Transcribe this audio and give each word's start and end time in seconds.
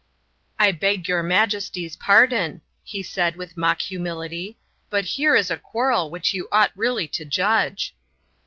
"I 0.57 0.71
beg 0.71 1.07
your 1.07 1.21
Majesty's 1.21 1.95
pardon," 1.95 2.61
he 2.83 3.03
said, 3.03 3.35
with 3.35 3.55
mock 3.55 3.81
humility, 3.81 4.57
"but 4.89 5.05
here 5.05 5.35
is 5.35 5.51
a 5.51 5.57
quarrel 5.57 6.09
which 6.09 6.33
you 6.33 6.47
ought 6.51 6.71
really 6.75 7.07
to 7.09 7.23
judge." 7.23 7.95